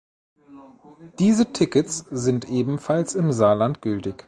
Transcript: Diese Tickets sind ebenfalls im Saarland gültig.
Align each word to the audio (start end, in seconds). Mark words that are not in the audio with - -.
Diese 1.19 1.53
Tickets 1.53 1.99
sind 2.09 2.49
ebenfalls 2.49 3.13
im 3.13 3.31
Saarland 3.31 3.83
gültig. 3.83 4.15